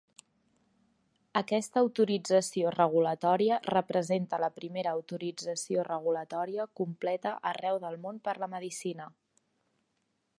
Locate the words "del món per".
7.85-8.35